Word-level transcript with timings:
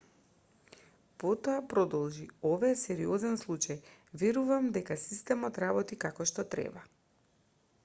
потоа 1.23 1.57
продолжи 1.73 2.25
ова 2.53 2.71
е 2.71 2.79
сериозен 2.85 3.37
случај 3.43 3.85
верувам 4.23 4.73
дека 4.81 4.99
системот 5.05 5.63
работи 5.67 6.01
како 6.09 6.31
што 6.33 6.49
треба 6.57 6.87